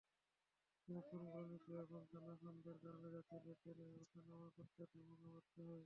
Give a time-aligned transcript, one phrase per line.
[0.87, 5.79] প্ল্যাটফর্মগুলো নিচু এবং খানাখন্দের কারণে যাত্রীদের ট্রেনে ওঠানামা করতে দুর্ভোগে পড়তে হয়।